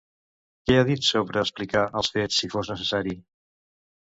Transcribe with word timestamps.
Què 0.69 0.77
ha 0.77 0.85
dit 0.87 1.05
sobre 1.07 1.41
explicar 1.47 1.83
els 2.01 2.09
fets 2.17 2.41
si 2.41 2.51
fos 2.55 2.73
necessari? 2.73 3.15